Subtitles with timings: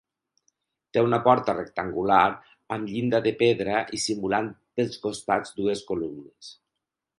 [0.97, 2.21] Té una porta rectangular,
[2.77, 6.53] amb llinda de pedra i simulant pels costats dues columnes.